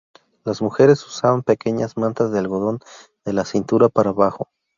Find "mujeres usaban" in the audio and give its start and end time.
0.63-1.43